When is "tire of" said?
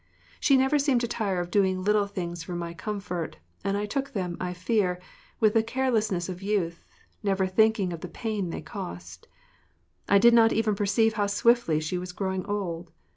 1.07-1.51